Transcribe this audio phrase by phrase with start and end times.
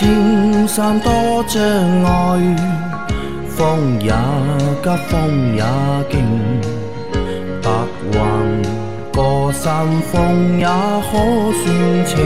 [0.00, 1.12] 青山多
[1.46, 1.62] 障
[2.04, 2.56] 碍，
[3.50, 4.10] 风也
[4.82, 5.62] 急，风也
[6.08, 6.24] 劲，
[7.60, 7.70] 白
[8.10, 8.18] 云
[9.12, 11.12] 过山峰也可
[11.52, 11.66] 算
[12.06, 12.16] 情。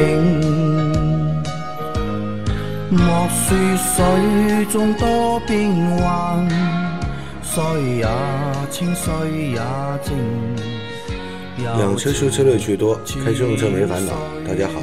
[2.91, 6.49] 莫说水中多变幻，
[7.43, 7.61] 水
[7.97, 8.07] 也
[8.71, 9.13] 清，水
[9.51, 9.59] 也
[10.05, 10.15] 静。
[11.59, 14.13] 养车修车乐趣多，开车用车没烦恼。
[14.47, 14.81] 大家好，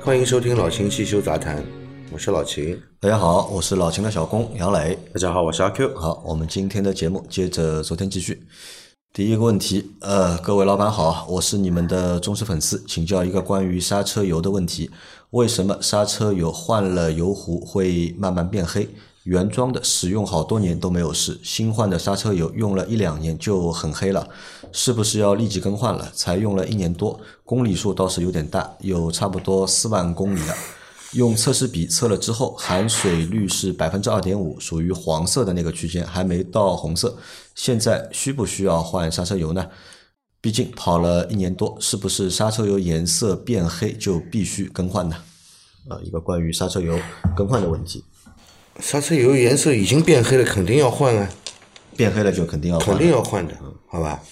[0.00, 1.62] 欢迎收听老秦汽修杂谈，
[2.18, 2.76] 我是老秦。
[2.98, 4.98] 大家好，我是老秦的小工杨磊。
[5.14, 5.96] 大家好，我是阿 Q。
[5.96, 8.42] 好，我们今天的节目接着昨天继续。
[9.12, 14.90] 第一个问题，呃，各位老板好，我是你们的忠实粉丝，请教一个关于刹车油的问题：
[15.30, 18.88] 为什么刹车油换了油壶会慢慢变黑？
[19.22, 24.28] 原装的使用好多年都没有事，新换的刹车油用了一两年就很黑了，
[24.72, 26.10] 是不是要立即更换了？
[26.12, 30.54] 才用了一年多，公里数倒是有点大，有差不多四万公里了。
[31.12, 37.16] 用测试笔测了之后，含水率是百分之二点五，属于黄色的那个区间，还没到红色。
[37.54, 39.66] 现在需不需要换刹车油呢？
[40.40, 45.16] 毕竟跑了一年多，是不是刹车油颜色变黑就必须更换呢？
[45.88, 46.98] 啊，一个关于刹车油
[47.34, 48.04] 更换的问题。
[48.78, 51.28] 刹车油颜色已经变黑了，肯定要换啊，
[51.96, 54.22] 变黑了就肯定要换，肯定要换的，好吧？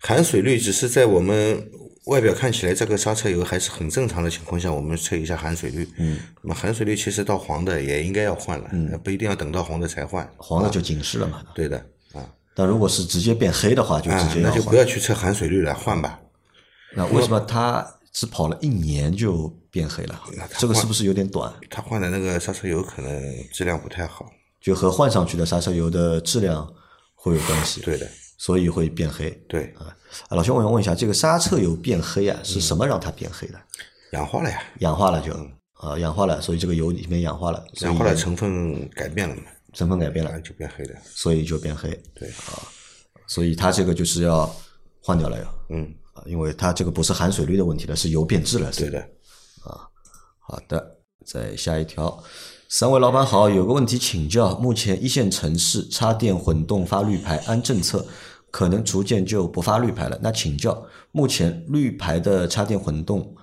[0.00, 1.70] 含水率只是在我们
[2.08, 5.88] 外表看起来这个刹车油还是很正常的情况下，我们测一下含水率。
[5.98, 6.18] 嗯。
[6.42, 10.28] 那么含水率其实到黄的也应该要换了，嗯，不一定要等到黄的才换。
[10.36, 11.42] 黄的就警示了嘛。
[11.54, 11.78] 对的，
[12.12, 12.24] 啊。
[12.54, 16.18] 但如果是直接变黑的话，就直接那就不要去测含水率了，换吧。
[16.96, 20.20] 那为什么它只跑了一年就变黑了？
[20.58, 21.52] 这个是不是有点短？
[21.68, 23.22] 他换的那个刹车油可能
[23.52, 24.26] 质量不太好，
[24.60, 26.66] 就和换上去的刹车油的质量
[27.14, 27.82] 会有关系。
[27.82, 29.30] 对的，所以会变黑。
[29.46, 29.94] 对啊，
[30.30, 33.60] 老兄，我想问一下，这个刹车油变黑啊，是什么让它变黑的？
[34.12, 35.32] 氧化了呀，氧化了就
[35.74, 39.42] 啊，氧化了，所以这个油里面氧化了，氧化了成分改变了嘛，
[39.74, 41.90] 成分改变了就变黑的，所以就变黑。
[42.14, 42.62] 对啊，
[43.26, 44.50] 所以它这个就是要
[45.02, 45.54] 换掉了要。
[45.70, 48.70] 嗯，啊，因为它这个不是含水率的问题了，是油变质了。
[48.72, 48.98] 对的。
[49.64, 49.86] 啊，
[50.38, 50.96] 好的，
[51.26, 52.22] 再下一条。
[52.70, 58.06] 三位老板好，有个问题请教：目前一线城市插电混动发绿牌，按政策
[58.50, 60.18] 可能逐渐就不发绿牌了。
[60.22, 63.34] 那请教，目前绿牌的插电混动，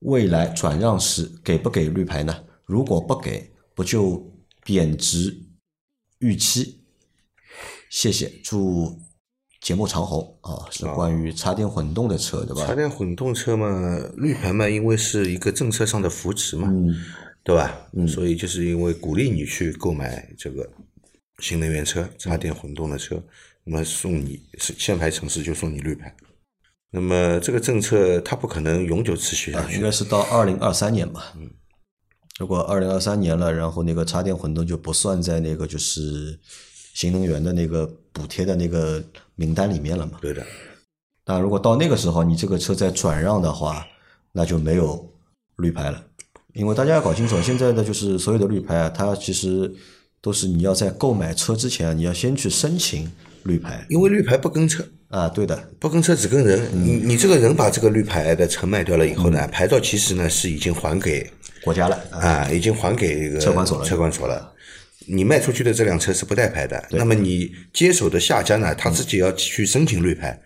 [0.00, 2.44] 未来转让时给不给绿牌呢？
[2.64, 4.32] 如果不给，不就
[4.64, 5.36] 贬值
[6.18, 6.80] 预期？
[7.90, 8.98] 谢谢，祝
[9.60, 10.68] 节目长虹啊！
[10.70, 12.66] 是关于插电混动的车，对吧？
[12.66, 16.94] 插电混动车嘛，绿牌嘛，因为是一个政策上的扶持嘛，嗯
[17.42, 17.88] 对吧？
[18.06, 20.68] 所以就是因为鼓励你去购买这个
[21.38, 23.22] 新能源车、插电混动的车，
[23.70, 26.14] 那么送你是限牌城市就送你绿牌。
[26.90, 31.34] 那么这个政策它不可能永久持续下啊，去，应该是到二零二三年吧。
[31.36, 31.50] 嗯，
[32.40, 36.40] 如果二零二三年了，然后那个插电混动就不算在那个就是
[36.94, 40.18] 新能源的那个补贴的那个名单里面了嘛。
[40.22, 40.46] 对的，
[41.26, 43.86] 那如果到那个时候你这个车再转让的话，
[44.32, 45.12] 那就没有
[45.56, 46.02] 绿牌了。
[46.54, 49.70] 因为大家要搞清楚，现在的就是所有的绿牌啊，它其实
[50.22, 53.12] 都是你要在购买车之前，你要先去申请
[53.48, 55.28] 绿牌因为绿牌不跟车，啊。
[55.28, 56.60] 对的，不跟车只跟人。
[56.72, 61.28] 你你这个人把这个绿牌的车卖掉了以后呢，牌照其实呢是已经还给
[61.64, 62.18] 国家了啊。
[62.20, 64.54] 啊，已经还给这个车管所了车管所了。
[65.10, 70.38] 你卖出去的这辆车是不带牌的，那么你接手的下家呢，他自己要去申请绿牌，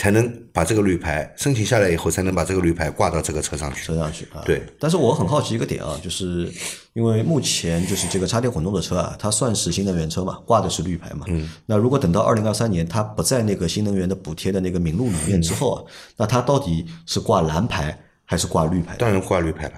[0.00, 3.84] 才能把这个绿牌申请下来以后，才能把这个绿牌挂到这个车上去。
[3.84, 4.40] 车上去啊。
[4.46, 6.50] 对，但是我很好奇一个点啊，就是
[6.94, 11.26] 因为目前就是这个插电混动的车啊，它算是新能源车嘛，挂的是绿牌嘛。
[11.28, 11.46] 嗯。
[11.66, 15.84] 那如果等到二零二三年它不在那个新能源的补贴的那个名录里面之后啊，
[16.16, 17.94] 那它到底是挂蓝牌
[18.24, 18.96] 还是挂绿牌？
[18.96, 19.74] 当然挂绿牌了，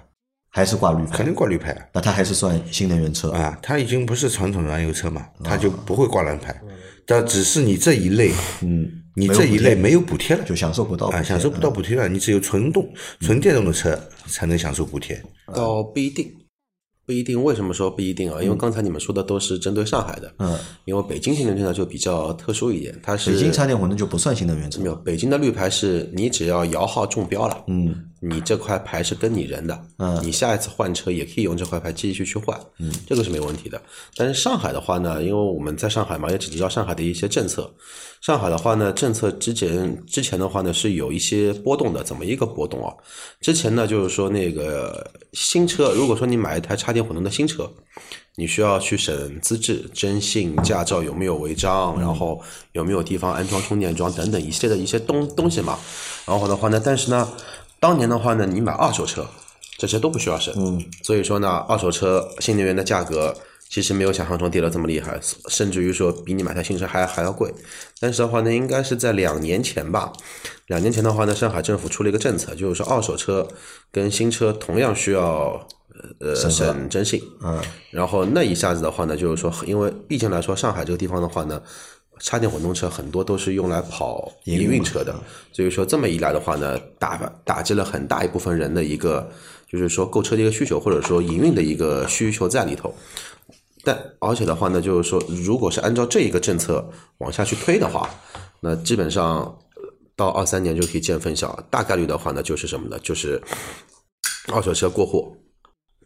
[0.51, 1.17] 还是挂绿牌？
[1.17, 1.85] 肯定挂绿牌啊。
[1.95, 6.63] 那它还是算新能源车啊，它已经不是传统燃油车嘛，它就不会挂蓝牌。
[7.05, 12.09] 但只是你这一类，嗯，你这一类没有补贴了，就享受不到补啊，享受不到补贴了。
[12.09, 15.23] 你只有纯动、纯电动的车才能享受补贴。
[15.55, 16.33] 倒不一定，
[17.05, 17.43] 不一定。
[17.43, 18.43] 为什么说不一定啊？
[18.43, 27.95] 因为刚才你们说的都是针对上海的，嗯，因为北京新能源车就比较特殊一点，它是北京插电混动就不算新能源车没有北京的绿牌是你只要摇号中标了，嗯，
[28.25, 33.83] 你这块牌是跟你人的，嗯你下一次换车也可以用这块牌继续去换，嗯，这个是没问题的。
[34.15, 37.69] 但是上海的话呢，因为我们在上海嘛，也只知道上海的一些政策。
[38.21, 42.95] 上海的话呢，政策之前之前的话呢是有一些波动的，怎么一个波动啊？
[43.41, 47.69] 之前呢就是说那个新车，如果说你买一台插电混动的新车，
[48.37, 52.41] 你需要去审资质、征信、驾照有没有违章，然后
[52.71, 55.77] 有没有地方安装充电桩等等一系列的一些东东西嘛。
[56.25, 57.29] 然后的话呢，但是呢，
[57.83, 59.27] 当年的话呢，你买二手车，
[59.77, 60.55] 这些都不需要审。
[60.57, 63.35] 嗯，所以说呢，二手车新能源的价格
[63.69, 65.19] 其实没有想象中跌得这么厉害，
[65.49, 67.53] 甚至于说比你买台新车还还要贵。
[67.99, 70.13] 但是的话呢，应该是在两年前吧，
[70.69, 73.49] 两年前的话呢，上海政府出了一个政策，就是说二手车
[73.91, 75.67] 跟新车同样需要
[76.21, 77.21] 呃审征信。
[77.43, 81.61] 嗯，然后那一下子的话呢，就是说，因为毕竟来说，上海这个地方的话呢，
[82.21, 85.15] 插电混动车很多都是用来跑营运车的，
[85.53, 89.29] 所以说这么一来的话呢，打打击了很大一部分人的一个，
[89.69, 92.95] 就是说购车的一个需求，或者说营运的一个需求在里头。
[93.85, 96.89] 但而且的话呢，就是说，如果是按照这一个政策
[97.19, 98.09] 往下去推的话，
[98.61, 99.39] 那基本上
[99.75, 99.83] 呃
[100.15, 101.53] 到二三年就可以见分晓。
[101.69, 102.97] 大概率的话呢，就是什么呢？
[103.03, 103.43] 就是
[104.53, 105.37] 二手车过户，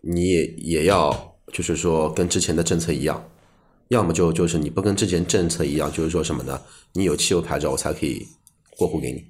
[0.00, 3.22] 你也也要就是说跟之前的政策一样，
[3.88, 6.60] 要么就就是你不跟之前政策一样，就是说什么呢？
[6.92, 8.26] 你有汽油牌照，我才可以
[8.76, 9.24] 过户给你。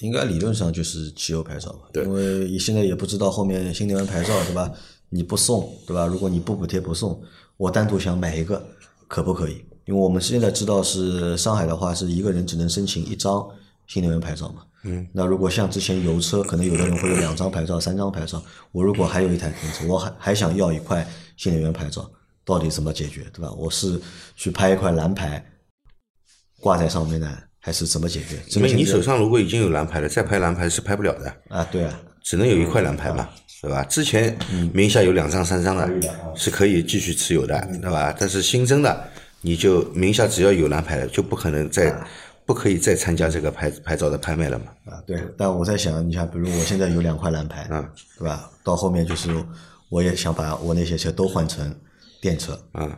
[0.00, 1.88] 应该理论上就是汽油牌照吧？
[1.92, 4.70] 对因为你现在也不知道后面新能源牌照对吧？
[5.08, 6.06] 你不送对吧？
[6.06, 7.20] 如果你不补贴不送，
[7.56, 8.64] 我单独想买一个
[9.06, 9.64] 可不可以？
[9.86, 13.46] 因为我们现在知道是上海的话是一个人只能申请一张
[13.86, 14.62] 新能源牌照嘛。
[14.82, 15.06] 嗯。
[15.12, 18.42] 那如果像之前油车，可能有的人会有两张牌照、三张牌照。
[18.72, 21.06] 我如果还有一台电车，我还还想要一块
[21.36, 22.10] 新能源牌照，
[22.44, 23.50] 到底怎么解决对吧？
[23.52, 24.00] 我是
[24.36, 25.44] 去拍一块蓝牌
[26.60, 28.38] 挂在上面呢，还是怎么解决？
[28.48, 33.28] 这因为你手上如果已经有蓝牌了，再拍蓝牌是拍不了的，啊，对啊，只能有一块蓝牌嘛，
[33.62, 33.82] 对吧？
[33.84, 34.36] 之前
[34.72, 35.88] 名下有两张、三张的，
[36.34, 38.14] 是可以继续持有的，对吧？
[38.18, 39.08] 但是新增的，
[39.40, 41.94] 你就名下只要有蓝牌了，就不可能再
[42.46, 44.66] 不可以再参加这个牌牌照的拍卖了嘛？
[44.92, 47.86] 啊，对，但我在想，你像，比如我现在有两块蓝牌，嗯，
[48.18, 48.50] 对吧？
[48.62, 49.34] 到后面就是
[49.88, 51.74] 我也想把我那些车都换成
[52.24, 52.90] 电车，嗯，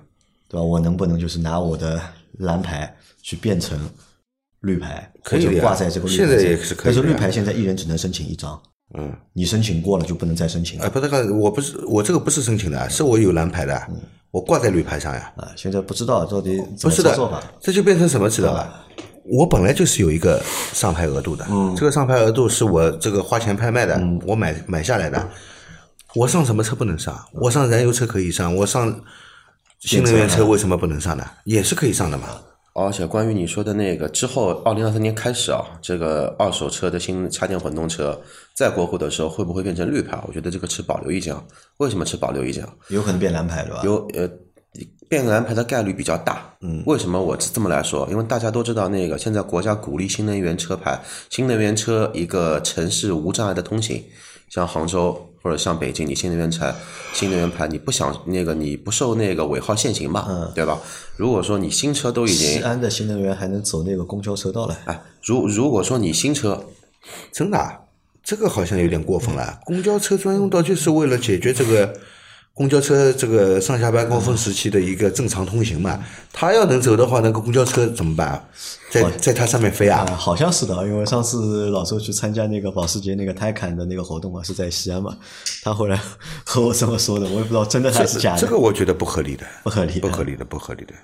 [0.48, 0.62] 对吧？
[0.62, 2.00] 我能不能就是拿我的
[2.38, 3.76] 蓝牌去变成
[4.60, 8.56] 绿牌，可以挂在这个绿牌现在上也是可以的但是绿牌现在一人只能申请一张，
[8.96, 13.82] 嗯，你申请过了就不能再申请啊，了不是个，我不是我这个不是申请的，是我有蓝牌的，
[14.30, 15.32] 我挂在绿牌上呀。
[15.36, 15.50] 啊。
[15.56, 18.86] 现在不知道到底怎不是的么操作法，，这就变成什么知道吧？
[19.24, 20.40] 我本来就是有一个
[20.72, 21.44] 上牌额度的，
[21.76, 25.28] 这个上牌额度是我这个花钱拍卖的，我买买下来的。
[26.16, 27.14] 我上什么车不能上？
[27.32, 29.02] 我上燃油车可以上，我上
[29.80, 31.22] 新能源车为什么不能上呢？
[31.44, 32.40] 也是可以上的嘛。
[32.72, 38.18] 而且关于你说的那个之后，二零二三年开始啊，这个二手车的新插电混动车
[38.54, 40.18] 再过户的时候，会不会变成绿牌？
[40.26, 41.44] 我觉得这个持保留意见啊。
[41.78, 42.72] 为什么持保留意见啊？
[42.88, 43.82] 有可能变蓝牌，对吧？
[43.84, 44.26] 有呃，
[45.10, 46.54] 变蓝牌的概率比较大。
[46.62, 48.08] 嗯，为什么我这么来说？
[48.10, 50.98] 因为大家都知道，那个现在国家鼓励新能源车牌，
[51.28, 54.02] 新能源车一个城市无障碍的通行，
[54.48, 56.74] 像杭州或者像北京，你新能源车、
[57.12, 60.78] 新能源牌，你不想那个你不受那个尾号限行嘛，嗯对吧？
[61.16, 66.64] 如果说你新车都已经西，安的新能源还能走那个公交车道了，哎，如如果说你新车
[67.32, 67.80] 真的啊、
[68.24, 69.60] 这个好像有点过分了。
[69.64, 71.94] 公交车专用道就是为了解决这个
[72.56, 76.02] 公交车这个上下班高峰时期的一个正常通行嘛。
[76.32, 78.42] 他要能走的话，那个公交车怎么办啊？
[78.90, 80.06] 在在它上面飞啊？
[80.08, 85.14] 啊，好像是的，因为上次老周去参加那个保时捷那个泰坦的那个活动嘛，是在西安嘛，
[85.62, 86.00] 他后来
[86.46, 90.94] 和我这么说的，我也不知道真的还是假的，这个我觉得不合理的，不合理，不合理的，不合理的。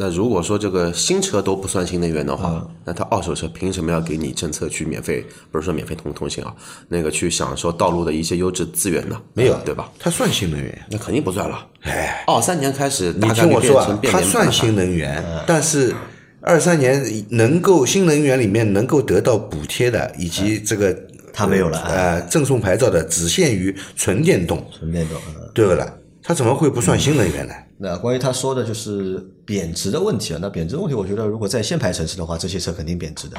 [0.00, 5.22] 那如果说这个新车都不算新能源的话，那它二手车凭什么要给你政策去免费？
[5.52, 6.54] 不是说免费通通行啊，
[6.88, 9.20] 那个去享受道路的一些优质资源呢？
[9.34, 9.92] 没有，对吧？
[9.98, 10.86] 它算新能源。
[10.90, 11.66] 那肯定不算了。
[11.82, 15.94] 哎，二三年开始，你听我说啊，它算新能源，但是
[16.40, 20.98] 二三年能够新能源里面能够得到补贴的，以及这个
[21.30, 25.20] 它没有了呃，赠送牌照的只限于纯电动，纯电动。
[25.28, 25.86] 嗯对不啦？
[26.22, 27.52] 它怎么会不算新能源呢？
[27.82, 33.38] 那关于他说的就是贬值的问题啊，那贬值的问题，我觉得如果在限牌城市的话，这些车肯定贬值的；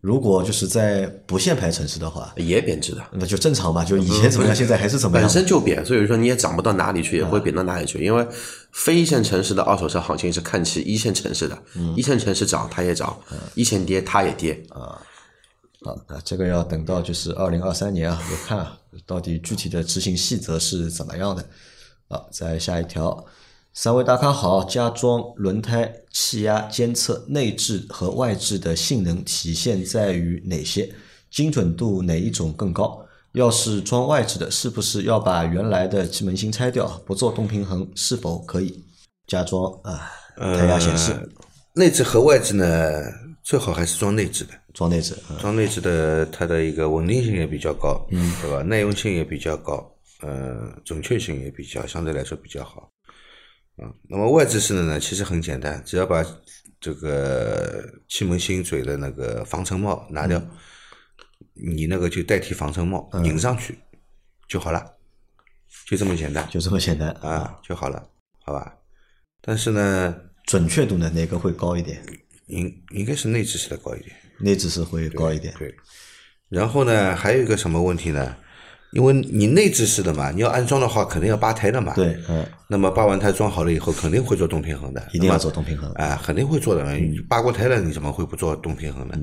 [0.00, 5.32] 如果就是在不限牌城市的话，也贬值的，那就正常吧，就以前怎么样，现在还是怎么样本。
[5.32, 8.04] 身就贬，所以说你也涨不到哪里去，也不会贬到哪里去。
[8.04, 8.26] 因为
[8.72, 11.56] 非一线城市的二手车行情是看齐一线城市的，
[11.94, 13.16] 一线城市涨它也涨，
[13.54, 15.00] 一线跌它也跌啊。
[15.82, 21.44] 好，那这个要等到就是二零二三年啊，我看啊，到底具体的执行细则是怎么样的。
[22.08, 23.24] 好，再下一条，
[23.74, 30.92] 三位大咖好，加装轮胎气压监测内置和外置的性能体现在于哪些？
[31.30, 33.04] 精准度哪一种更高？
[33.32, 37.86] 要是装外置的，是不是要把原来的气门芯拆掉，不做动平衡？
[37.94, 38.82] 是否可以
[39.26, 40.10] 加装啊？
[40.36, 41.14] 胎压显示，
[41.74, 42.64] 内置和外置呢，
[43.44, 44.50] 最好还是装内置的。
[44.72, 48.62] 装内置，啊装内置的，它的一个稳定性也比较高，嗯，对吧？
[48.62, 49.86] 耐用性也比较高，
[50.22, 52.88] 呃，准确性也比较相对来说比较好，
[53.78, 53.90] 啊。
[54.08, 56.24] 那么外置式的呢，其实很简单，只要把
[56.80, 60.40] 这个气门芯嘴的那个防尘帽拿掉，
[61.54, 63.78] 你那个就代替防尘帽拧上去
[64.48, 64.94] 就好了。
[65.86, 68.08] 就这么简单就这么简单啊，就好了，
[68.44, 68.74] 好吧？
[69.40, 72.02] 但是呢，准确度呢，哪个会高一点？
[72.46, 75.54] 应应该是内置式的高一点，内置式会高一点。
[75.58, 75.74] 对。
[76.48, 78.36] 然后呢，还有一个什么问题呢？
[78.92, 81.92] 因为你内置式的嘛，你要安装的话，肯定要扒胎的嘛。
[81.94, 85.90] 对，嗯，那么扒完胎装好了以后，肯定会做动平衡的，一定要做动平衡。
[85.92, 86.84] 啊，肯定会做的。
[87.28, 89.14] 扒过胎了，你怎么会不做动平衡呢？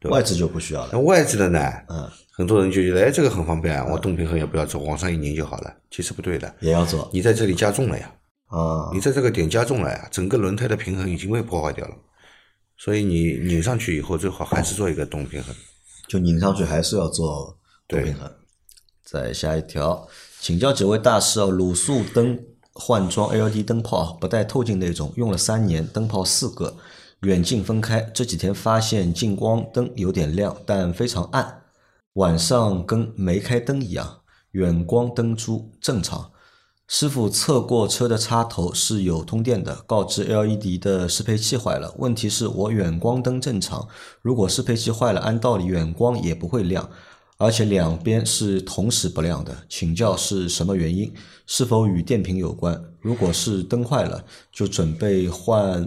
[0.00, 0.98] 对外置就不需要了那。
[0.98, 1.60] 外置的呢？
[1.88, 5.72] 嗯，很多人就觉得，哎，这个很方便啊，我动平衡也不要做，往上一拧就好了。
[5.90, 8.12] 其实不对的，也要做你在这里加重了呀，
[8.48, 8.90] 啊。
[8.92, 11.94] 你在这个点加重了呀，整个轮胎的平衡已经被破坏掉了。
[12.76, 15.54] 所以你拧上去以后，最好还是做一个动平衡。
[16.08, 17.56] 就拧上去还是要做
[17.86, 18.30] 动平衡。
[19.04, 20.08] 再下一条，
[20.40, 22.38] 请教几位大师啊，卤素灯
[22.72, 26.74] 换装 LED 灯泡不带透镜那种，用了三年，灯泡四个，
[27.20, 28.00] 远近分开。
[28.14, 31.62] 这几天发现近光灯有点亮，但非常暗，
[32.14, 34.20] 晚上跟没开灯一样。
[34.52, 36.30] 远光灯珠正常。
[36.86, 41.94] 师傅测过车的插头是有通电的，告知 LED 的适配器坏了。
[41.98, 43.88] 问题是我远光灯正常，
[44.22, 46.88] 如果适配器坏了，按道理远光也不会亮，
[47.36, 49.56] 而且两边是同时不亮的。
[49.68, 51.12] 请教是什么原因？
[51.46, 52.80] 是否与电瓶有关？
[53.00, 55.86] 如果是灯坏了，就准备换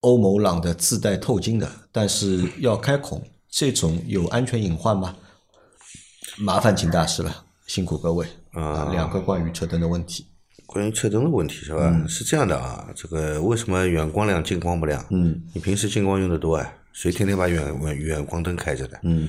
[0.00, 5.16] 欧某朗的自带透镜的，但是要开孔，这种有安全隐患吗？
[6.38, 10.26] 麻烦请大师了，辛苦各位啊两个关于车灯的问题。
[10.66, 11.90] 关于车灯的问题是吧？
[11.92, 15.04] 嗯是这样的啊，这个为什么远光亮近光不亮？
[15.10, 19.00] 嗯，你平时近光用的多啊，谁天天把远远远光灯开着的？
[19.02, 19.28] 嗯，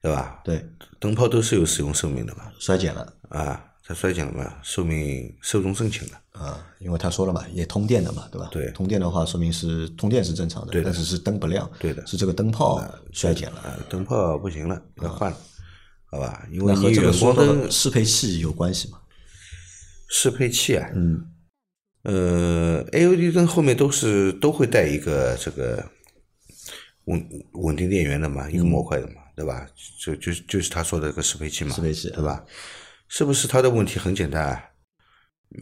[0.00, 0.40] 对吧？
[0.44, 0.64] 对，
[0.98, 6.20] 灯泡都是有使用寿命的嘛，衰减了啊，它衰减了嘛，寿命寿终正寝了。
[6.32, 8.48] 啊，因为他说了嘛，也通电的嘛，对吧？
[8.52, 12.80] 对通电的话，说明是通电是正常的，对的但是是灯不亮，对的是这个灯泡
[13.12, 13.58] 衰减了。
[13.62, 15.36] 啊，灯泡不行了，要换了，
[16.04, 16.46] 好吧？
[16.52, 19.00] 因为那和这个光灯适配器有关系吗？
[20.10, 21.26] 适配器啊，嗯，
[22.04, 25.84] 呃，AOD 灯后面都是都会带一个这个
[27.06, 29.64] 稳稳定电源的嘛，一个模块的嘛，对吧？
[30.00, 32.44] 就就就是他说的这个适配器嘛，嗯适配器对吧？
[33.06, 34.60] 是不是他的问题很简单啊？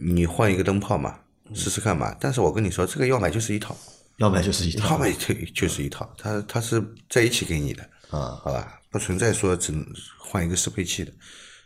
[0.01, 1.19] 你换一个灯泡嘛，
[1.53, 2.15] 试试看嘛。
[2.19, 3.77] 但是我跟你说，这个要买就是一套，
[4.17, 8.81] 要买就是一要套买就就是一套，它它是在一起给你的，啊，好吧？
[8.89, 9.71] 不存在说只
[10.19, 11.13] 换一个适配器的，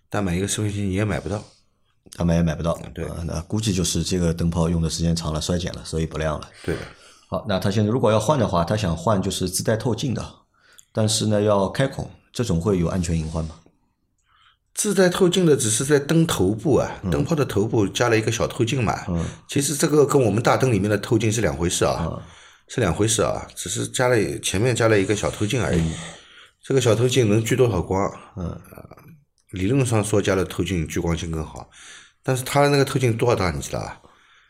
[0.09, 1.41] 但买一个适配器你也买不到。
[2.13, 2.73] 他买也买不到。
[2.93, 6.49] 对啊那估计就是这个灯泡用的时间长了，衰减了，所以不亮了。
[6.63, 6.81] 对的，
[7.29, 10.21] 好，那他现在如果要换的话，他想换就是自带透镜的，
[10.93, 13.55] 但是呢要开孔，这种会有安全隐患吗？
[14.73, 19.05] 自带透镜的只是在灯头部啊，嗯灯泡的头部加了一个小透镜嘛。
[19.47, 22.21] 其实这个跟我们大灯里面的透镜是两回事啊，嗯
[22.69, 25.93] 是两回事啊，只是加了前面加了一个小透镜而嗯已。
[26.63, 28.09] 这个小透镜能聚多少光？
[28.37, 28.57] 嗯、
[29.51, 31.69] 理论上说加了透镜聚光性更好，
[32.23, 33.99] 但是它那个透镜多少大你知道吧？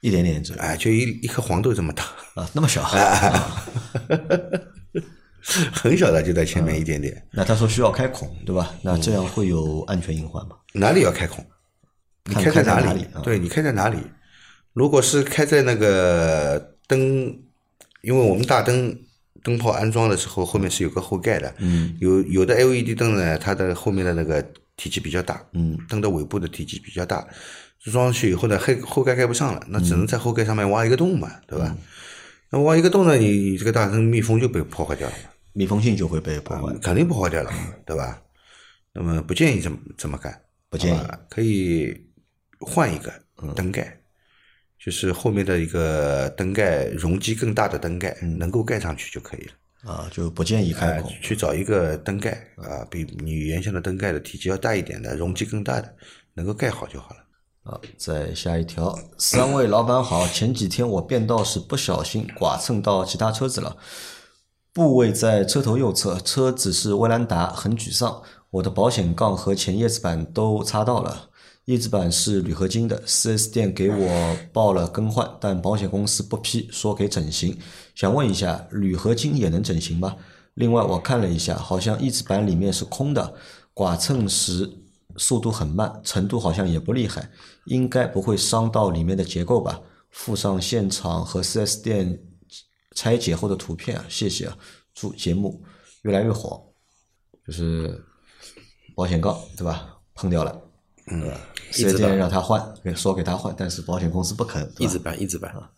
[0.02, 2.04] 一点点这哎，就一一颗黄豆这么大，
[2.36, 2.88] 啊，那么小。
[5.74, 7.22] 很小的就在前面一点点。
[7.32, 8.74] 那他说需要开孔，对吧？
[8.82, 10.56] 那这样会有安全隐患吗？
[10.74, 11.46] 哪里要开孔？
[12.26, 12.86] 你开在里？
[12.86, 13.98] 哪里啊对你开在哪里？
[14.74, 17.00] 如果是开在那个灯，
[18.02, 18.96] 因为我们大灯
[19.44, 24.42] 灯泡安装的时候后面是有个后盖的，嗯，有有的 LED 灯呢，它的后面的那个
[24.78, 27.28] 体积比较大，嗯，灯的尾部的体积比较大，
[27.84, 31.76] 装上去以后呢，后后盖盖不上了，那只能在后盖上面挖一个洞嘛，对吧？
[32.52, 35.16] 那挖一个洞呢，你你这个大灯密封就被破坏掉了。
[35.54, 36.78] 密封性就会被破坏。
[36.80, 37.52] 肯定破坏掉了，
[37.86, 38.22] 对吧？
[38.94, 41.96] 那么不建议这么这么干，不建议可以
[42.60, 43.14] 换一个
[43.56, 43.98] 灯盖，
[44.78, 49.54] 就是后面的一个灯盖容积更大的灯盖，能够盖上去就可以了。
[49.94, 51.02] 啊，就不建议开。
[51.22, 55.96] 去找一个灯盖啊，比你原先的灯盖的体积要大一点的，容积更大的，
[56.34, 57.26] 能够盖好就好了。
[57.64, 63.78] 啊，再下一条，三位老板好，前几天我变道时不小心剐蹭到其他车子了，
[64.74, 68.24] 部位在车头右侧，车子是威兰达，很沮丧。
[68.50, 71.30] 我的保险杠和前叶子板都擦到了，
[71.66, 77.58] 叶子板是铝合金的，4S 店给我报了更换，但保险公司不批，说给整形。
[77.94, 80.16] 想问一下，铝合金也能整形吗？
[80.56, 83.36] 另外我看了一下，好像翼子板里面是空的，
[83.74, 84.68] 剐蹭时
[85.22, 87.30] 速度很慢，程度好像也不厉害，
[87.66, 89.80] 应该不会伤到里面的结构吧？
[90.10, 92.20] 附上现场和 4S 店
[92.96, 94.58] 拆解后的图片啊，谢谢啊！
[94.96, 95.64] 祝节目
[96.02, 96.68] 越来越火。
[97.46, 98.04] 就是
[98.96, 99.98] 保险杠对吧？
[100.16, 100.62] 碰掉了，
[101.12, 101.32] 嗯
[101.72, 105.70] ，4S 店让他换，给说给他换，但是保险公司不肯，对吧翼子板，翼子板，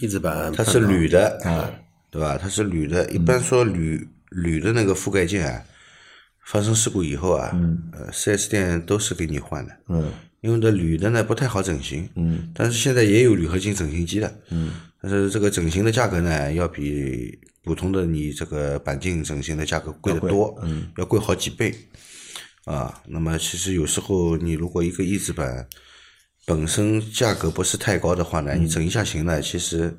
[0.00, 1.70] 翼子板，它是铝的，啊
[2.10, 2.38] 对吧？
[2.38, 3.10] 它是铝的。
[3.10, 5.64] 一般说铝铝的那个覆盖件啊，
[6.44, 7.50] 发生事故以后啊，
[7.92, 9.76] 呃，4S 店都是给你换的。
[9.88, 21.74] 嗯，因为这铝的呢不太好整形，嗯，但是现在也有铝合金整形机的，嗯，但是这个整形的价格呢，要比普通的你这个钣金整形的价格贵得多，嗯，要贵好几倍，
[22.66, 25.66] 啊，那么其实有时候你如果一个翼子板
[26.46, 29.96] 本身价格不是太高的话呢，你整一下型呢，其实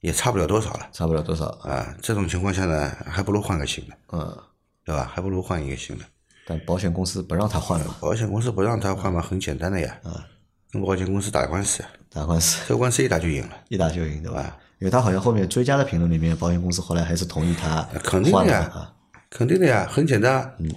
[0.00, 1.46] 也差不了多少了，差不了多少。
[1.64, 4.38] 啊，这种情况下呢，还不如换个新的，嗯，
[4.86, 5.10] 对吧？
[5.12, 6.04] 还不如换一个新的。
[6.46, 10.24] 但保险公司不让他换了嘛，保险公司不让他换嘛，很简单的呀，啊
[10.70, 13.50] 跟保险公司打官司呀，打官司这官司一打就赢了。
[13.68, 14.56] 一打就赢，对吧？
[14.78, 18.92] 因为他好像后面追加的评论里面，保险公司后来还是同意他肯定的呀换了啊。
[19.28, 20.54] 肯定的呀，很简单。
[20.60, 20.70] 嗯，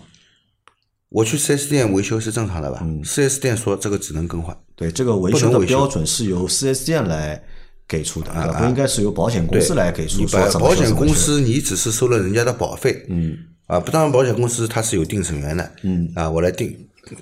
[1.09, 7.43] 我去四 S 店维修是正常的吧四 S 店说这个只能更换，对，这个维修的标准是由四 S 店来
[7.87, 8.59] 给出的，对吧？
[8.59, 13.37] 不应该是由保险公司来给出你保险公司你只是收了人家的保费，嗯，
[13.69, 16.75] 啊，不当然保险公司它是有定损员的，嗯，啊，我来定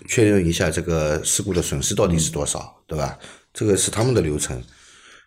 [0.07, 3.19] 确认一下这个事故的损失到底是多少，对吧？
[3.53, 4.63] 这个是他们的流程。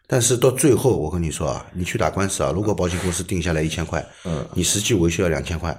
[0.07, 5.79] 但是到最后，我跟你说啊，你去打官司啊，如果保险公司定下来一千块，嗯，你实际维修要两千块，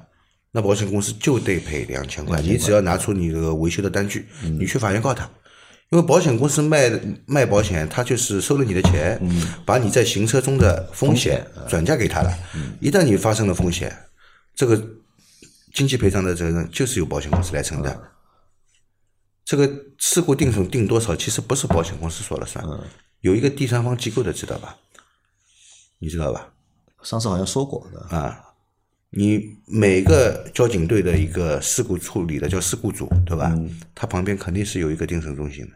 [0.52, 2.40] 那保险公司就得赔两千块。
[2.40, 5.28] 你只要拿出你这个维修的单据，你去法院告他，
[5.90, 6.92] 因为保险公司卖
[7.26, 9.20] 卖保险，他就是收了你的钱，
[9.66, 12.32] 把你在行车中的风险转嫁给他了。
[12.80, 13.92] 一旦你发生了风险，
[14.56, 14.82] 这个
[15.74, 18.00] 经济赔偿的责任就是由保险公司来承担。
[19.44, 22.64] 这个事故定损定多少，其实不是保险公司说了算，
[23.22, 24.78] 有一个第三方机构的，知道吧？
[26.00, 26.54] 你知道吧？
[27.04, 28.40] 上次好像说过的，啊，
[29.10, 33.54] 你每个交警队的一个事故处理的叫事故组，对吧？
[33.94, 35.72] 他旁边肯定是有一个定损中心的。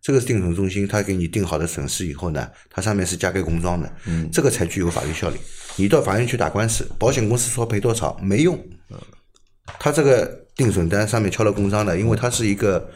[0.00, 3.92] 这个定损中心，他给你定好的损失以后呢，它上面是加盖公章的，
[4.32, 5.38] 这个才具有法律效力。
[5.76, 8.56] 你到法院去打官司，保险公司说赔多少没用，
[9.78, 12.88] 他这个定损单上面敲了公章的，因为它是一个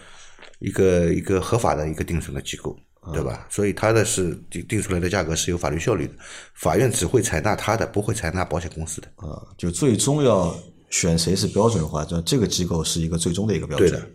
[0.58, 2.76] 一个一个合法的一个定损的机构，
[3.12, 3.46] 对吧？
[3.50, 6.12] 所以它的是定定出来的价格是有法律效力的，
[6.54, 9.08] 法院只会采纳他的，不会采纳保险公司的。
[9.16, 10.54] 啊，就最终要
[10.90, 13.90] 选谁是标准化，这这个机构是一个最终的一个标准。
[13.90, 14.06] 对的，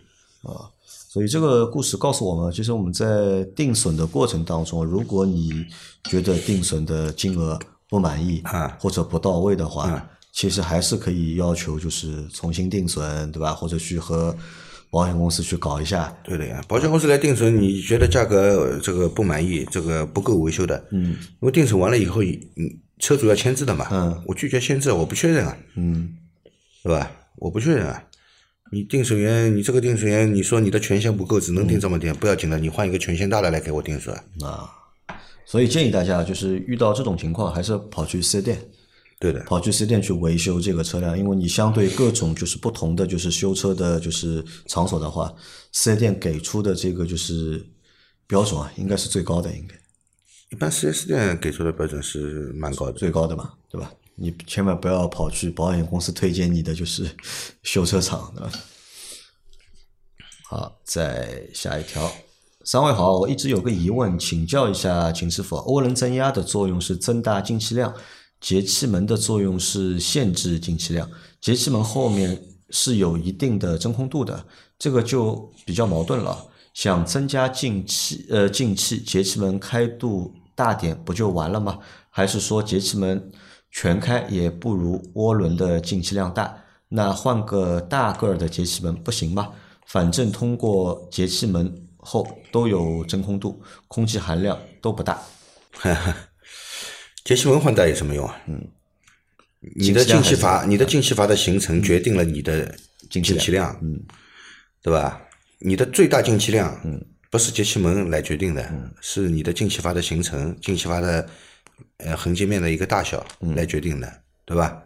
[0.42, 0.70] 啊，
[1.08, 5.64] 所以这个故事告诉我们，其实我们在定损的过程当中，如果你
[6.04, 13.54] 觉得定损的金额不满意啊或者不到位的话，啊其实还是可以要求就是重新定损，对吧？
[13.54, 14.36] 或者去和
[14.90, 16.14] 保险公司去搞一下。
[16.22, 22.36] 对的呀，保险公司来定损，你觉得价格呃这个不满意，这个不够维修的，嗯，因为定损完了以后，嗯
[22.98, 26.14] 车主要签字的嘛，嗯，我拒绝签字，我不确认啊，嗯，
[26.82, 27.10] 对吧？
[27.36, 28.04] 我不确认啊，
[28.70, 34.68] 你定损员，你这个定损员，你说你的权限不够，只能定这么点，不要紧的，你换一个权限大的来给我定损，啊，
[35.46, 38.58] 所以建议大家就是遇到这种情况，还是跑去四 S 店，
[39.18, 45.34] 对的，跑去四 S 店去维修这个车辆，因为你相对各种就是不同的就是修车的，就是场所的话，
[45.72, 47.66] 四 S 店给出的这个就是
[48.26, 49.74] 标准啊，应该是最高的，应该
[50.50, 53.90] 一般四 S 店给出的标准是蛮高的，最高的嘛，对吧？
[54.18, 57.10] 你千万不要跑去保险公司推荐你的就是
[57.62, 58.50] 修车厂的。
[60.48, 62.10] 好，再下一条。
[62.64, 65.56] 三位好，我一直有个疑问，请教一下秦师傅。
[65.56, 67.94] 涡轮增压的作用是增大进气量，
[68.46, 71.10] 节气门的作用是限制进气量。
[71.40, 74.46] 节气门后面是有一定的真空度的，
[74.78, 76.46] 这个就比较矛盾了。
[76.72, 81.80] 想增加进气，呃，进气，节气门开度大点不就完了吗？
[82.08, 83.32] 还是说节气门
[83.72, 86.56] 全开也不如涡轮的进气量大？
[86.88, 89.48] 那换个大个儿的节气门不行吗？
[89.88, 95.20] 反正通过节气门后都有真空度，空气含量都不大。
[97.26, 98.40] 节气门换代有什么用啊？
[98.46, 98.64] 嗯，
[99.74, 102.72] 你的进气阀，你的进气阀的形成决定了你的
[103.10, 104.00] 进气气量，嗯，
[104.80, 105.20] 对吧？
[105.58, 111.28] 你的最大进气量，嗯，不是节气门来决定的，是你的进气阀的形成，进气阀的
[111.96, 114.80] 呃横截面的一个大小来决定的，对吧？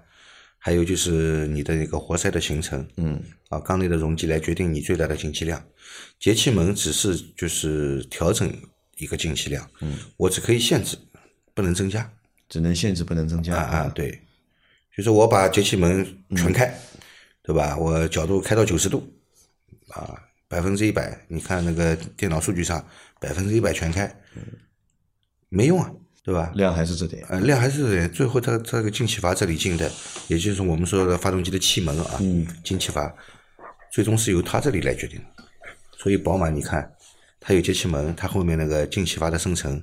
[0.57, 5.63] 还有就是你的那个活塞的形成，嗯，啊，缸内的容积来决定你最大的进气量。
[6.19, 8.51] 节气门只是就是调整
[8.97, 10.97] 一个进气量，嗯，我只可以限制，
[11.53, 12.11] 不能增加。
[12.51, 14.21] 只能限制不能增加啊啊，对，
[14.95, 16.05] 就是我把节气门
[16.37, 16.77] 全开，
[17.43, 17.77] 对吧？
[17.79, 19.09] 我角度开到九十度，
[19.91, 22.85] 啊，百分之一百，你看那个电脑数据上
[23.21, 24.13] 百分之一百全开，
[25.49, 25.89] 没用啊，
[26.25, 26.51] 对吧？
[26.57, 27.25] 量还是这点。
[27.29, 29.89] 呃，量还是这点，最后它这个进气阀这里进的，
[30.27, 32.21] 也就是我们说的发动机的气门啊，
[32.65, 33.15] 进气阀，
[33.93, 35.45] 最终是由它这里来决定的。
[35.97, 36.93] 所以宝马你看，
[37.39, 39.81] 它有节气门，它后面那个进气阀的生成。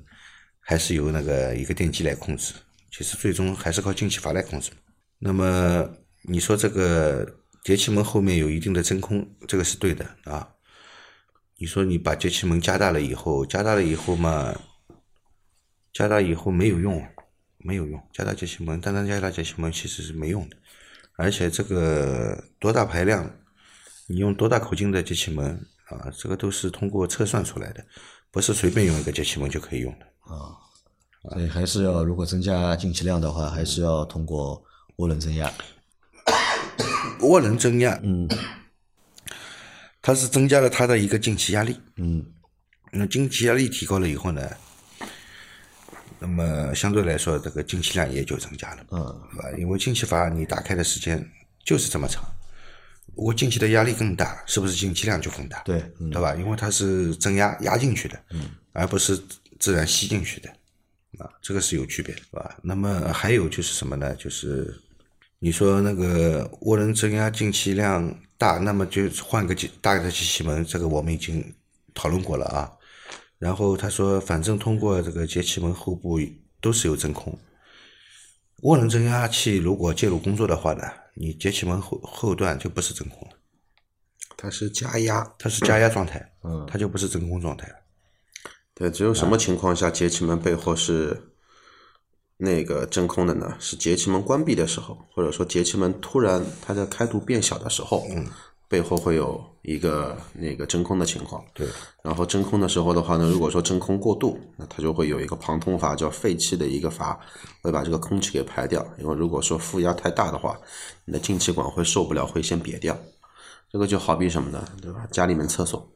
[0.70, 2.54] 还是由那个一个电机来控制，
[2.92, 4.70] 其实最终还是靠进气阀来控制。
[5.18, 5.90] 那么
[6.24, 7.26] 你说这个
[7.64, 10.46] 节气门后面有一定的真空，这个是对的啊。
[11.56, 14.54] 你说你把节气门加大了以后，加大了以后嘛，
[15.94, 17.02] 加大以后没有用，
[17.60, 20.58] 没有用，加大节气门，单单加大节气门其实是没用的，
[21.16, 23.34] 而且这个多大排量，
[24.08, 27.86] 你用多大口径的节气门啊，这个都是通过测算出来的，
[28.32, 30.06] 不是随便用一个节气门就可以用的。
[31.30, 34.64] 所以还是要如果增加进气量的话，还是要通过
[34.98, 35.52] 涡轮增压。
[37.20, 38.30] 涡轮增压，嗯，
[40.02, 42.24] 它是增加了它的一个进气压力，嗯，
[42.92, 44.48] 那进气压力提高了以后呢，
[46.20, 49.22] 那么相对来说这个进气量也就增加了，嗯？
[49.58, 51.28] 因为进气阀你打开的时间
[51.66, 52.24] 就是这么长，
[53.16, 55.60] 如果进气的压力更大，是不是进气量就更大？
[55.64, 56.36] 对，嗯对吧？
[56.36, 59.20] 因为它是增压压进去的，嗯，而不是
[59.60, 60.50] 自然吸进去的，
[61.18, 62.58] 啊，这个是有区别的，是吧？
[62.64, 64.16] 那么还有就是什么呢？
[64.16, 64.74] 就是
[65.40, 71.54] 你说那个涡轮增压进气量大，那么就换个机大的机器门，这个我们已经
[71.94, 72.72] 讨论过了啊。
[73.40, 76.20] 然后他说，反正通过这个节气门后部
[76.60, 77.38] 都是有真空。
[78.64, 83.36] 涡轮增压器如果介入工作的话呢，你节气门后后段就不是真空了。
[84.36, 87.76] 它是加压，它是加压状态，嗯它就不是真空状态了。
[88.78, 91.20] 对，只有什么情况下节气门背后是
[92.38, 93.56] 那个真空的呢？
[93.60, 98.28] 是节气门关闭的时候，或者说节气门突然它的开度变小的时候，嗯，
[98.68, 101.44] 背后会有一个那个真空的情况。
[101.56, 101.68] 对，
[102.04, 107.20] 然后真空的时候的话呢，如果说真空过度，那它就会有一个旁通阀，叫废气的一个阀，
[107.64, 108.86] 会把这个空气给排掉。
[109.00, 110.56] 因为如果说负压太大的话，
[111.06, 112.96] 你的进气管会受不了，会先瘪掉。
[113.72, 114.64] 这个就好比什么呢？
[114.80, 115.08] 对吧？
[115.12, 115.92] 家里面厕所，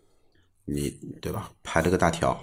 [0.66, 0.90] 你
[1.22, 1.52] 对吧？
[1.62, 2.38] 排了个大条，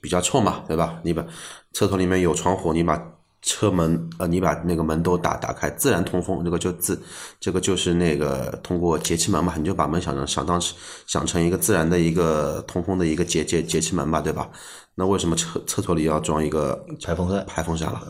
[0.00, 1.00] 比较臭嘛，对吧？
[1.02, 1.24] 你把
[1.72, 3.00] 厕所里面有窗户，你把
[3.40, 7.00] 车门呃，你把那个门都打打开，自然通风，这个就自
[7.38, 10.60] 这个就是那个通过节气门嘛，你就把门想成想当
[11.06, 14.50] 想成一个自然的一个通风的一个节节节气门吧，对吧？
[14.96, 18.02] 那为什么厕厕所里要装一个排风扇排风扇了？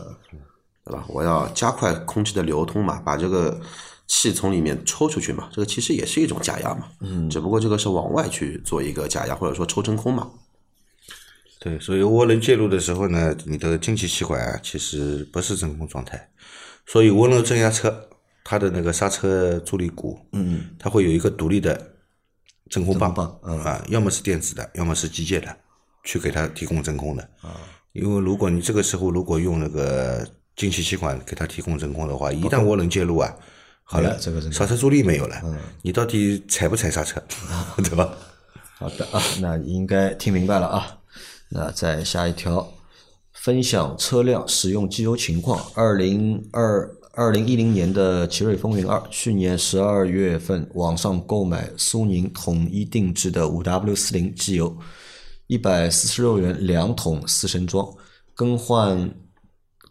[0.83, 1.05] 对吧？
[1.07, 3.59] 我要加快空气的流通嘛，把这个
[4.07, 10.27] 气从里面抽出去嘛，这个其实也是一种加压嘛，嗯，只不过这个是往外去做一个加压，或者说抽真空嘛。
[11.59, 16.29] 对，所以涡轮介入的时候呢，你的进气气管啊，其实不是真空状态，
[16.85, 18.07] 所以涡轮增压车
[18.45, 21.95] 它的那个刹车助力鼓，嗯，它会有一个独立的
[22.69, 25.53] 真空棒，真空棒嗯啊，要么是电子的，要么是机械的，
[26.05, 27.59] 去给它提供真空的啊。
[27.91, 33.35] 因为如果你这个时候如果用那个进气气管给它提供真空的话，一旦涡轮介入啊，
[33.83, 37.21] 好了，这个刹车助力没有了，嗯你到底踩不踩刹车，
[37.83, 38.13] 对吧？
[38.77, 40.98] 好的啊，那应该听明白了啊。
[41.51, 42.71] 那再下一条，
[43.33, 45.59] 分享车辆使用机油情况。
[45.73, 54.77] 二零二二零一零年的奇瑞风云二，去年十二月份网上购买苏宁统一定制的五 W 四零机油，
[55.47, 57.87] 一百四十六元两桶四升装，
[58.35, 59.11] 更换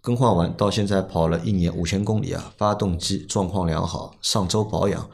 [0.01, 5.11] 更换完到现在跑了一年五千公里啊，发动机状况良好，上周保养。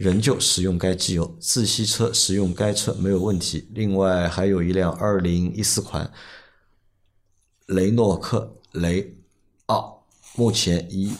[0.00, 3.68] 仍旧使用该机油，自吸车使用该车没有问题。
[3.74, 6.10] 另外还有一辆二零一四款
[7.66, 9.14] 雷诺克雷
[9.66, 10.02] 奥，
[10.36, 11.12] 目前一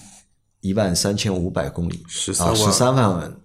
[0.63, 3.37] 一万三千五百公里，13啊万十三万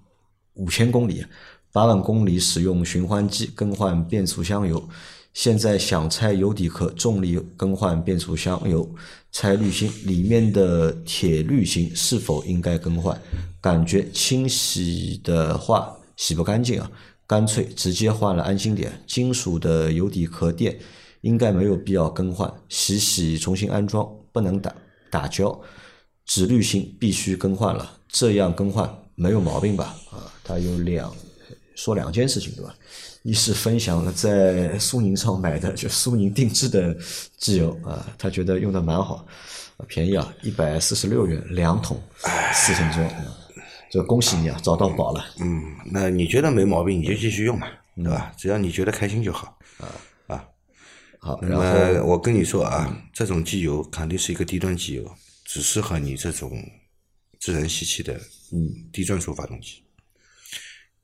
[0.53, 1.25] 五千公里，
[1.73, 4.87] 八万公里使用循环机更换变速箱油。
[5.35, 8.89] 现在想拆油底壳，重力更换变速箱油，
[9.33, 13.21] 拆滤芯里面的铁滤芯是否应该更换？
[13.59, 16.89] 感觉清洗的话洗不干净啊，
[17.27, 18.89] 干脆直接换了安心点。
[19.05, 20.79] 金属的油底壳垫
[21.19, 24.73] 应该没有必要更换，洗洗重新安装，不能打
[25.11, 25.59] 打胶。
[26.25, 29.97] 纸滤芯必须更换了，这样更换没有毛病吧？
[30.11, 31.13] 啊，它有两
[31.75, 32.73] 说两件事情对吧？
[33.25, 36.95] 一是分享了在苏宁上买的，就苏宁定制的
[37.38, 39.25] 机油啊，他觉得用的蛮好，
[39.77, 41.99] 啊便宜啊，一百四十六元两桶
[42.53, 43.35] 四升装，啊
[43.89, 45.25] 这恭喜你啊，找到宝了。
[45.39, 45.59] 嗯，
[45.91, 48.31] 那你觉得没毛病，你就继续用嘛，对吧？
[48.38, 49.57] 只要你觉得开心就好。
[49.79, 49.89] 啊
[50.27, 50.45] 啊，
[51.17, 55.11] 好，那么我跟你说啊，这种机油肯定是一个低端机油，
[55.45, 56.51] 只适合你这种
[57.39, 58.13] 自然吸气的
[58.53, 59.81] 嗯低转速发动机。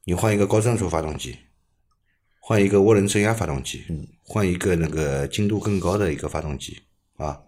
[0.04, 1.36] 你换一个高转速发动机，
[2.52, 3.82] 换一个涡轮增压发动机，
[4.24, 6.78] 换一个那个精度更高的一个发动机
[7.16, 7.40] 啊，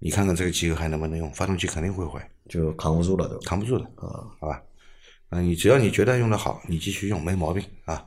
[0.00, 1.32] 你看看这个机油还能不能用？
[1.32, 3.38] 发动机肯定会坏，就扛不住了，都？
[3.42, 4.60] 扛不住的啊，好吧？
[5.28, 8.04] 嗯，你只要你觉得用的好，你继续用没毛病啊。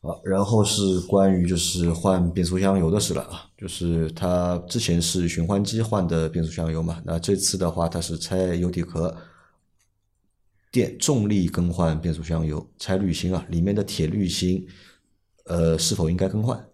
[0.00, 9.14] 好，然后是关于就是换变速箱油的事了啊，就是它之前是循环机换的变速箱油嘛，那这次的话它是拆油底壳
[10.70, 14.66] 电重力更换变速箱油，拆滤芯啊，里面的铁滤芯
[15.44, 16.64] 呃，是否应该更换？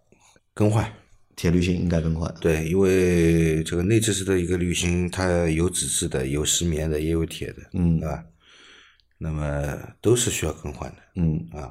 [0.54, 0.92] 更换。
[1.36, 2.34] 铁滤芯应该更换。
[2.40, 8.24] 对，因为这个内置式的一个滤芯，它有纸质的，有石棉的，也有铁的，嗯啊，
[9.18, 11.70] 那么都是需要更换的，嗯，啊，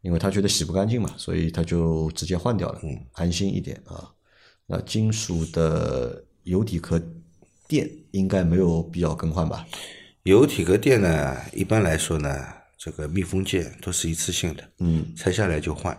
[0.00, 4.10] 因为他觉得洗不干净嘛，所以他就直接换掉了，嗯，安心一点啊。
[4.66, 6.98] 那金属的油底壳
[7.68, 9.66] 垫应该没有必要更换吧？
[10.22, 12.30] 油底壳垫呢，一般来说呢，
[12.84, 15.96] 这个密封件都是一次性的，嗯，拆下来就换。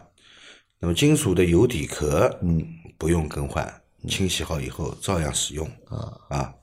[0.80, 2.62] 那么金属的油底壳，嗯，
[2.98, 6.54] 不用更换，清洗好以后照样使用，啊，啊，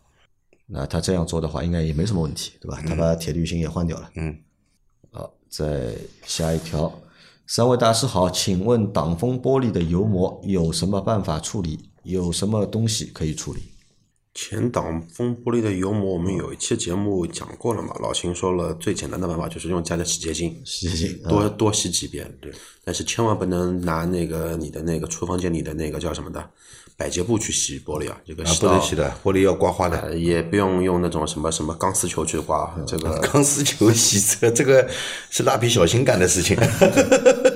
[0.66, 2.82] 那他这样做的话，应该也没什么问题，对吧？
[2.86, 4.10] 他把铁滤芯也换掉了。
[4.16, 4.38] 嗯，
[5.10, 6.92] 好，再下一条，
[7.46, 11.88] 三位大师好，请问挡风玻璃的油膜有什么办法处理？
[12.02, 13.69] 有什么东西可以处理？
[14.42, 17.94] 前挡风玻璃的油膜，我们有一期节目讲过了嘛？
[18.00, 22.26] 老秦说了，最简单的办法就是用加点洗洁精，洗洁精多多洗几遍。
[22.40, 22.50] 对，
[22.82, 26.42] 但是千万不能拿那个你的那个厨房间里的那个叫什么的
[26.96, 29.98] 百洁布去洗玻璃啊，这个不能洗的，玻璃要刮花的。
[30.00, 34.88] 呃也不用用那种什么什么钢丝球去刮，这个钢丝球洗车，这个
[35.28, 36.56] 是蜡笔小新干的事情。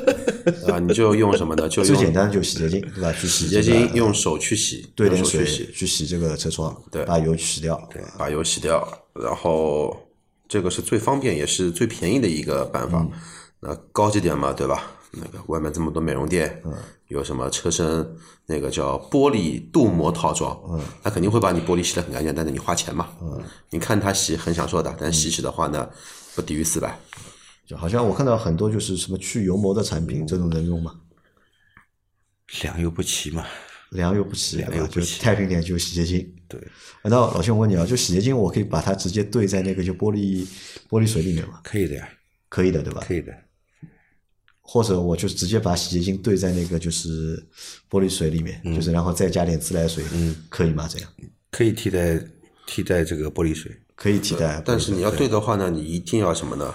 [0.71, 1.69] 啊，你就用什么呢？
[1.69, 3.13] 就 最简单就是洗洁精，对吧？
[3.13, 7.81] 去洗洗洁精，用手去洗，兑点手去洗，去洗这个车窗，对把油洗掉。
[7.93, 9.97] 对，把油洗掉，然后
[10.49, 13.07] 这个是最方便也是最便宜的一个办法。
[13.61, 14.91] 那高级点嘛，对吧？
[15.13, 16.73] 那个外面这么多美容店，嗯
[17.09, 18.05] 有什么车身
[18.47, 25.89] 那个叫玻璃镀膜套装，嗯，他肯定会把你玻璃洗得很干净，但是你花钱嘛，嗯，你看他洗很享受的，但洗洗的话呢，
[26.35, 26.99] 不低于四百。
[27.67, 31.01] 就好像我看到很多就是什么去油膜的产品，这种能用吗？
[32.63, 33.47] 良莠不齐嘛，
[33.91, 34.71] 良莠不齐，对吧？
[34.71, 36.35] 就良莠不齐太平点就洗洁精。
[36.47, 36.61] 对，
[37.03, 40.47] 那老兄，我问你啊，就洗洁精，我可以把它直接兑在那个就玻璃
[40.89, 41.61] 玻璃水里面吗？
[41.65, 42.09] 可以的呀，
[42.49, 43.03] 可以的，对吧？
[43.07, 43.33] 可以的。
[44.61, 47.37] 或者我就直接把洗洁精兑在那个就是
[47.91, 50.89] 玻璃水里面，嗯就是然后再加点自来水，嗯，可以吗？
[50.91, 51.11] 这样
[51.51, 52.19] 可以替代
[52.67, 56.75] 替代这个玻璃水，可以替代，但是你要兑的话呢，你一定要什么呢？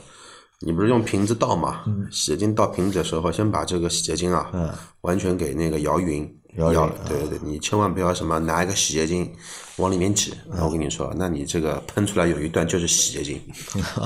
[0.66, 1.84] 你不是用瓶子倒嘛？
[2.12, 4.70] 洗洁精倒瓶子的时候，先把这个洗洁精啊，嗯
[5.02, 6.36] 完全给那个摇匀。
[6.58, 9.32] 摇对对对，你千万不要什么拿一个洗洁精
[9.78, 10.34] 往里面挤。
[10.50, 13.40] 那我跟你说，那你这个喷出来有一段就是洗洁精。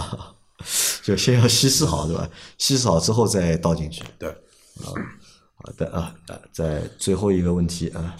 [1.03, 2.29] 就先要稀释好，对吧？
[2.57, 4.03] 稀释好之后再倒进去。
[4.19, 4.91] 对，啊
[5.55, 8.15] 好的啊，啊在最后一个问题啊，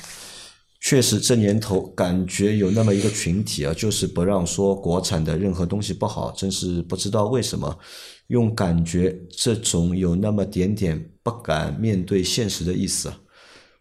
[0.80, 7.78] 确实这年头感觉有那么一个群体啊，就是不让说国产的任何东西不好，真是不知道为什么。
[8.28, 13.12] 用感觉这种有那么点点不敢面对现实的意思。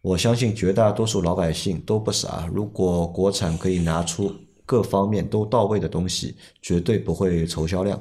[0.01, 4.35] 我相信绝大多数老百姓都不傻，如果国产可以拿出
[4.67, 8.01] 各方面都到位的东西，绝对不会愁销量。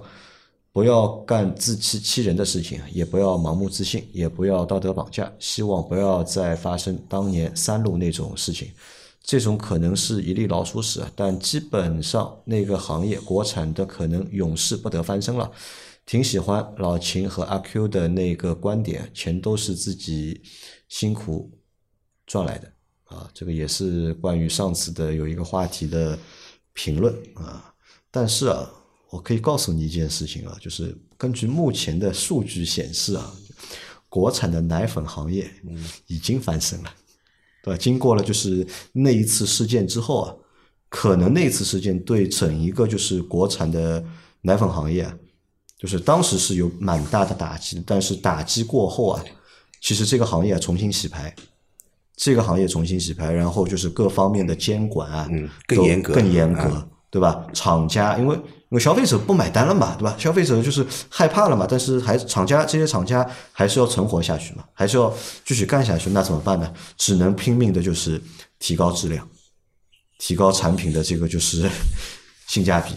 [0.74, 5.32] 不要干自欺欺人的事情，也不要盲目自信，也不要道德绑架。
[5.38, 8.70] 希望不要再发生当年三鹿那种事情。
[9.22, 15.52] 这种可能是一粒老鼠屎，但基本上那个行业国产的可能永世不得翻身了。
[16.06, 20.42] 挺喜欢老秦和阿 Q 的那个观点，钱都是自己
[20.90, 21.52] 辛苦
[22.26, 22.74] 赚来的
[23.06, 23.30] 啊。
[23.34, 26.18] 这个也是关于上次的有一个话题的
[26.74, 27.74] 评论啊。
[28.10, 28.70] 但是啊，
[29.10, 33.34] 我可以告诉你一件事情啊，就是根据目前的数据显示啊，
[34.10, 35.50] 国产的奶粉行业
[36.08, 36.94] 已经翻身了，
[37.64, 37.78] 对吧？
[37.78, 40.36] 经过了就是那一次事件之后啊，
[40.90, 44.04] 可能那次事件对整一个就是国产的
[44.42, 45.18] 奶粉行业啊，
[45.82, 49.24] 就是当时是有蛮大的打击，但是打击过后啊，
[49.82, 51.34] 其实这个行业重新洗牌，
[52.16, 57.48] 这个行业重新洗牌，然后就是各方面的监管啊，嗯更严格更严格，啊对吧？
[57.52, 60.16] 厂家因为因为消费者不买单了嘛，对吧？
[60.20, 65.12] 消费者就是害怕了嘛，但是还厂家这些厂家还是要存活下去嘛，还是要
[65.44, 66.72] 继续干下去，那怎么办呢？
[66.96, 68.22] 只能拼命的就是
[68.60, 69.28] 提高质量，
[70.20, 71.68] 提高产品的这个就是
[72.48, 72.94] 性价比。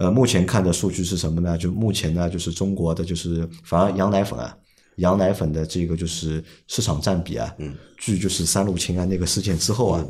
[0.00, 1.58] 呃，目前看的数据是什么呢？
[1.58, 4.56] 就目前呢，就是中国的就是反而羊奶粉啊，
[4.96, 10.02] 羊奶粉的这个就是市场占比啊，嗯，据就是三鹿氰胺那个事件之后啊，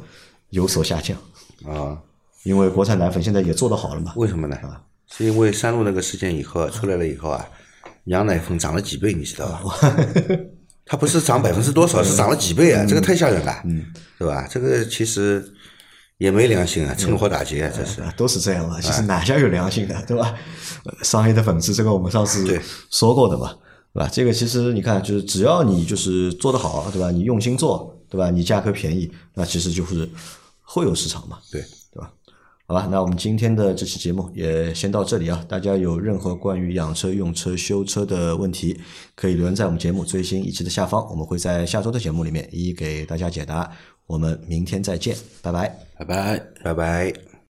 [0.51, 1.19] 有所下降。
[1.67, 1.99] 啊，
[2.45, 4.13] 因为国产奶粉现在也做得好了嘛。
[4.15, 4.57] 为什么呢？
[5.09, 7.45] 是因为三鹿那个事件以后出来了以后啊，
[8.05, 9.75] 羊奶粉涨了几倍，你知道吧？
[10.87, 12.87] 它不是涨百分之多少，是涨了几倍啊！
[12.89, 13.85] 这个太吓人了，嗯，
[14.19, 14.47] 对吧？
[14.49, 15.45] 这个其实
[16.21, 18.03] 也没良心啊趁火打劫啊这是。
[18.15, 20.35] 都是这样啊其实哪家有良心的对吧？
[21.03, 23.57] 商业的粉丝这个我们上次说过的嘛
[23.95, 24.11] 对吧？
[24.13, 27.11] 这个其实你看就是只要你就是做得好对吧？
[27.11, 28.29] 你用心做对吧？
[28.31, 30.07] 你价格便宜那其实就是
[30.63, 31.63] 会有市场嘛对。
[31.93, 32.13] 对吧？
[32.67, 38.79] 好吧那我们今天的这期节目也先到这里啊大家有任何关于养车用车修车的问题
[39.17, 43.69] 可以留言在我们节目最新一期的下方我们会在下周的节目里面一一给大家解答。
[44.11, 45.73] 我们明天再见拜拜。
[45.97, 46.43] 拜拜。
[46.65, 47.30] 拜拜。